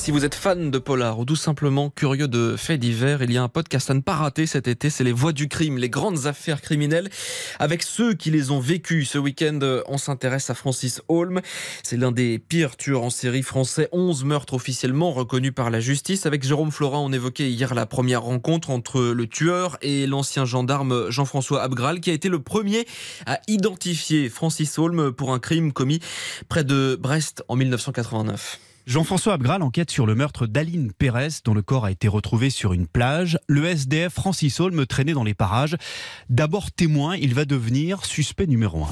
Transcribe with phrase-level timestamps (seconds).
[0.00, 3.36] Si vous êtes fan de polar ou tout simplement curieux de faits divers, il y
[3.36, 5.90] a un podcast à ne pas rater cet été, c'est Les Voix du crime, les
[5.90, 7.10] grandes affaires criminelles
[7.58, 9.04] avec ceux qui les ont vécues.
[9.04, 11.42] Ce week-end, on s'intéresse à Francis Holm.
[11.82, 16.24] C'est l'un des pires tueurs en série français, 11 meurtres officiellement reconnus par la justice.
[16.24, 21.10] Avec Jérôme Florin, on évoquait hier la première rencontre entre le tueur et l'ancien gendarme
[21.10, 22.86] Jean-François Abgral, qui a été le premier
[23.26, 26.00] à identifier Francis Holm pour un crime commis
[26.48, 28.60] près de Brest en 1989.
[28.90, 32.72] Jean-François Abgral enquête sur le meurtre d'Aline Pérez, dont le corps a été retrouvé sur
[32.72, 33.38] une plage.
[33.46, 35.76] Le SDF Francis Holm traînait dans les parages.
[36.28, 38.88] D'abord témoin, il va devenir suspect numéro un.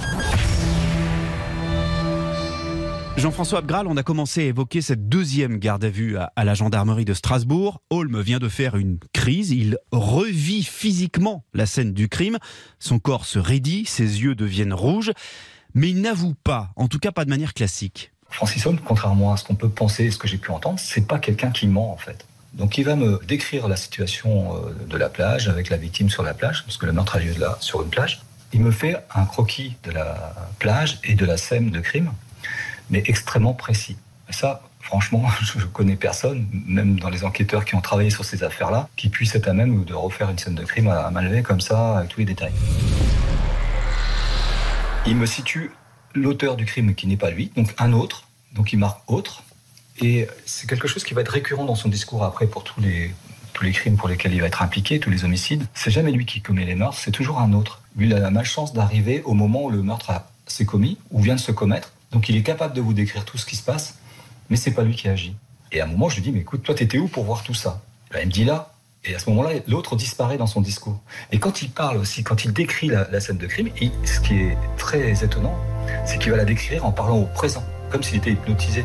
[3.17, 7.05] Jean-François Abgral, on a commencé à évoquer cette deuxième garde à vue à, la gendarmerie
[7.05, 7.83] de Strasbourg.
[7.91, 12.39] Holm vient de faire une crise, il revit physiquement la scène du crime.
[12.79, 15.11] Son corps se raidit, ses yeux deviennent rouges,
[15.75, 18.13] mais il n'avoue pas, en tout cas pas de manière classique.
[18.31, 21.19] Francis contrairement à ce qu'on peut penser et ce que j'ai pu entendre, c'est pas
[21.19, 22.27] quelqu'un qui ment en fait.
[22.55, 26.23] Donc il va me décrire la situation euh, de la plage avec la victime sur
[26.23, 28.23] la plage, parce que le meurtre a lieu là, sur une plage.
[28.53, 32.13] Il me fait un croquis de la plage et de la scène de crime,
[32.91, 33.97] mais extrêmement précis.
[34.29, 38.43] Et ça, franchement, je connais personne, même dans les enquêteurs qui ont travaillé sur ces
[38.43, 41.61] affaires-là, qui puisse être à même de refaire une scène de crime à main comme
[41.61, 42.55] ça, avec tous les détails.
[45.07, 45.71] Il me situe
[46.15, 49.43] l'auteur du crime qui n'est pas lui, donc un autre, donc il marque autre.
[50.01, 53.13] Et c'est quelque chose qui va être récurrent dans son discours après pour tous les,
[53.53, 55.67] tous les crimes pour lesquels il va être impliqué, tous les homicides.
[55.75, 57.83] C'est jamais lui qui commet les meurtres, c'est toujours un autre.
[57.97, 60.13] Lui, il a la malchance d'arriver au moment où le meurtre
[60.47, 61.93] s'est commis ou vient de se commettre.
[62.13, 63.99] Donc il est capable de vous décrire tout ce qui se passe,
[64.49, 65.35] mais c'est pas lui qui agit.
[65.73, 67.55] Et à un moment, je lui dis, mais écoute, toi, t'étais où pour voir tout
[67.55, 67.83] ça?
[68.13, 68.73] Ben, Il me dit là.
[69.05, 71.01] Et à ce moment-là, l'autre disparaît dans son discours.
[71.31, 73.71] Et quand il parle aussi, quand il décrit la, scène de crime,
[74.05, 75.57] ce qui est très étonnant,
[76.05, 78.85] c'est qu'il va la décrire en parlant au présent, comme s'il était hypnotisé.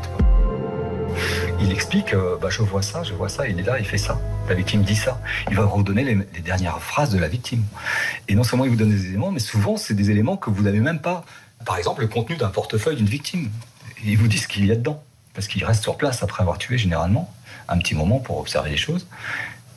[1.59, 3.97] Il explique, euh, bah, je vois ça, je vois ça, il est là, il fait
[3.97, 4.19] ça.
[4.50, 5.22] La victime dit ça.
[5.50, 7.63] Il va redonner les, les dernières phrases de la victime.
[8.28, 10.63] Et non seulement il vous donne des éléments, mais souvent c'est des éléments que vous
[10.63, 11.23] n'avez même pas.
[11.66, 13.49] Par exemple, le contenu d'un portefeuille d'une victime.
[14.03, 15.01] Il vous dit ce qu'il y a dedans.
[15.33, 17.33] Parce qu'il reste sur place après avoir tué généralement,
[17.67, 19.07] un petit moment pour observer les choses.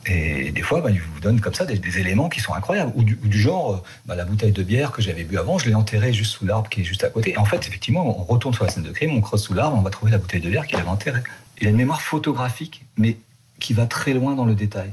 [0.06, 2.93] Et des fois, bah, il vous donne comme ça des, éléments qui sont incroyables.
[2.94, 5.75] Ou du, genre, euh, bah, la bouteille de bière que j'avais bu avant, je l'ai
[5.75, 7.33] enterrée juste sous l'arbre qui est juste à côté.
[7.33, 9.77] Et en fait, effectivement, on retourne sur la scène de crime, on creuse sous l'arbre,
[9.77, 11.22] on va trouver la bouteille de bière qu'il avait enterrée.
[11.61, 13.16] Il a une mémoire photographique, mais
[13.59, 14.91] qui va très loin dans le détail.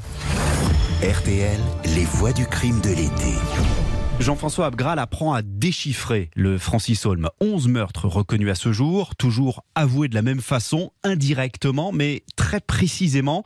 [1.03, 1.59] RTL,
[1.95, 3.33] les voix du crime de l'été.
[4.23, 7.29] Jean-François Abgral apprend à déchiffrer le Francis Holm.
[7.41, 12.61] 11 meurtres reconnus à ce jour, toujours avoués de la même façon, indirectement, mais très
[12.61, 13.43] précisément.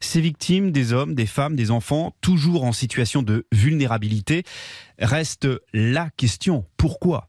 [0.00, 4.44] Ces victimes, des hommes, des femmes, des enfants, toujours en situation de vulnérabilité,
[4.98, 6.64] reste la question.
[6.78, 7.28] Pourquoi?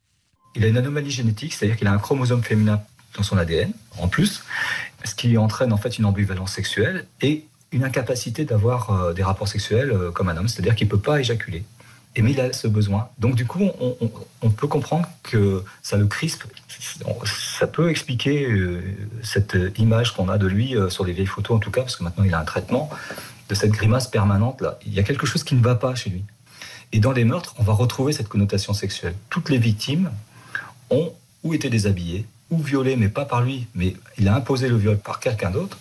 [0.55, 2.81] Il a une anomalie génétique, c'est-à-dire qu'il a un chromosome féminin
[3.17, 4.41] dans son ADN, en plus,
[5.03, 9.49] ce qui entraîne en fait une ambivalence sexuelle et une incapacité d'avoir euh, des rapports
[9.49, 11.65] sexuels euh, comme un homme, c'est-à-dire qu'il ne peut pas éjaculer
[12.21, 13.09] mais il a ce besoin.
[13.19, 13.69] Donc du coup,
[14.41, 16.45] on, peut comprendre que ça le crispe.
[17.59, 18.81] Ça peut expliquer euh,
[19.21, 21.95] cette image qu'on a de lui euh, sur les vieilles photos, en tout cas, parce
[21.95, 22.89] que maintenant il a un traitement,
[23.49, 24.79] de cette grimace permanente là.
[24.85, 26.23] Il y a quelque chose qui ne va pas chez lui.
[26.93, 29.15] Et dans les meurtres, on va retrouver cette connotation sexuelle.
[29.29, 30.11] Toutes les victimes
[30.89, 31.11] ont
[31.43, 34.97] ou été déshabillées, ou violées, mais pas par lui, mais il a imposé le viol
[34.97, 35.77] par quelqu'un d'autre,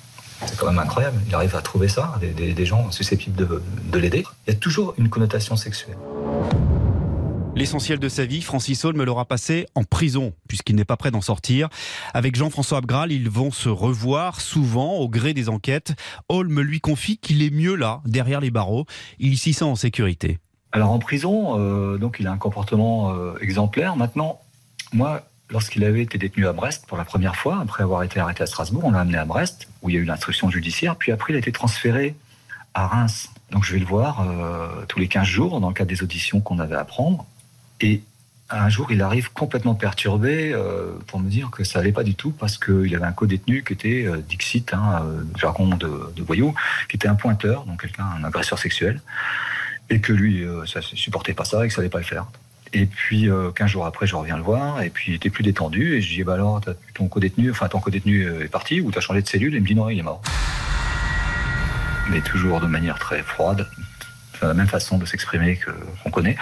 [0.47, 1.19] c'est quand même incroyable.
[1.27, 3.49] Il arrive à trouver ça, des, gens susceptibles
[3.91, 4.25] de l'aider.
[4.47, 5.97] Il y a toujours une connotation sexuelle.
[7.56, 11.20] L'essentiel de sa vie, Francis Holm l'aura passé en prison, puisqu'il n'est pas prêt d'en
[11.20, 11.69] sortir.
[12.12, 15.94] Avec Jean-François Abgral, ils vont se revoir souvent au gré des enquêtes.
[16.28, 18.87] Holm lui confie qu'il est mieux là, derrière les barreaux.
[19.20, 20.41] Il s'y sent en sécurité.
[20.72, 23.94] Alors en prison, euh, donc il a un comportement euh, exemplaire.
[23.94, 24.41] Maintenant,
[24.93, 28.43] moi, lorsqu'il avait été détenu à Brest pour la première fois, après avoir été arrêté
[28.43, 31.12] à Strasbourg, on l'a amené à Brest, où il y a eu l'instruction judiciaire, puis
[31.12, 32.16] après il a été transféré
[32.75, 33.31] à Reims.
[33.53, 36.41] Donc je vais le voir euh, tous les 15 jours dans le cadre des auditions
[36.41, 37.25] qu'on avait à prendre.
[37.81, 38.03] Et
[38.51, 42.15] un jour, il arrive complètement perturbé euh, pour me dire que ça allait pas du
[42.15, 46.23] tout parce qu'il avait un co-détenu qui était euh, Dixit, hein, euh, jargon de, de,
[46.23, 46.55] voyou,
[46.88, 49.00] qui était un pointeur, donc quelqu'un, un agresseur sexuel,
[49.91, 52.26] et que lui, ça supportait pas ça et que ça allait pas le faire.
[52.73, 55.94] Et puis, 15 jours après, je reviens le voir, et puis il était plus détendu,
[55.94, 56.62] et je dis, bah alors,
[56.94, 59.67] ton co-détenu, enfin, ton co-détenu est parti, ou t'as changé de cellule, et il me
[59.67, 60.23] dit, non, il est mort.
[62.11, 63.69] Mais toujours de manière très froide,
[64.41, 65.61] la même façon de s'exprimer
[66.03, 66.37] qu'on connaît.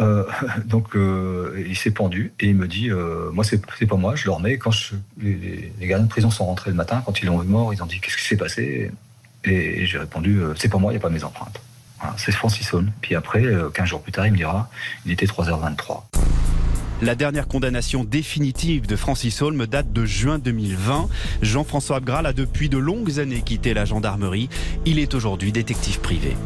[0.00, 0.24] Euh,
[0.64, 4.26] donc euh, il s'est pendu et il me dit euh, moi c'est pas moi je
[4.26, 4.70] le remets quand
[5.20, 7.82] les, les, gardiens de prison sont rentrés le matin quand ils l'ont vu mort ils
[7.82, 8.92] ont dit qu'est-ce qui s'est passé?
[9.44, 11.60] Et, j'ai répondu c'est pas moi il n'y a pas mes empreintes
[12.16, 12.92] c'est Francis Holm.
[13.00, 13.42] Puis après,
[13.74, 14.70] 15 jours plus tard, il me dira,
[15.04, 16.04] il était 3h23.
[17.02, 21.08] La dernière condamnation définitive de Francis Holm date de juin 2020.
[21.42, 24.48] Jean-François Abgral a depuis de longues années quitté la gendarmerie.
[24.84, 26.36] Il est aujourd'hui détective privé.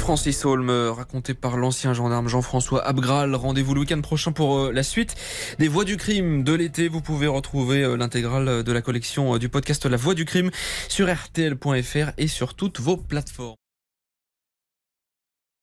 [0.00, 3.34] Francis Holm, raconté par l'ancien gendarme Jean-François Abgral.
[3.34, 5.14] Rendez-vous le week-end prochain pour euh, la suite
[5.58, 6.88] des Voix du crime de l'été.
[6.88, 10.50] Vous pouvez retrouver euh, l'intégrale de la collection euh, du podcast La Voix du crime
[10.88, 13.59] sur rtl.fr et sur toutes vos plateformes.